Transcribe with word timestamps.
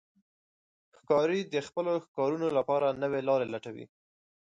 ښکاري 0.97 1.39
د 1.53 1.55
خپلو 1.67 1.91
ښکارونو 2.05 2.47
لپاره 2.57 2.97
نوې 3.03 3.21
لارې 3.29 3.45
لټوي. 3.53 3.85